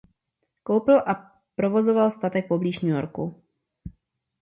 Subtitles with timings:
[0.63, 3.43] Koupil a provozoval statek poblíž New Yorku.